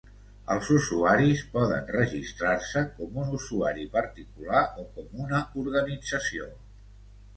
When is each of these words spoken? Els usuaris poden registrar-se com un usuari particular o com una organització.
Els 0.53 0.69
usuaris 0.75 1.43
poden 1.57 1.91
registrar-se 1.97 2.83
com 2.95 3.19
un 3.25 3.35
usuari 3.41 3.87
particular 3.99 4.65
o 4.65 4.87
com 4.97 5.15
una 5.27 5.43
organització. 5.65 6.49